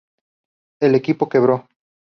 El 0.81 0.95
equipo 0.95 1.29
quebró. 1.29 1.67